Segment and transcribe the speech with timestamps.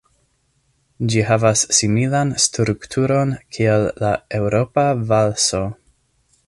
[1.13, 5.63] Ĝi havas similan strukturon kiel la Eŭropa valso.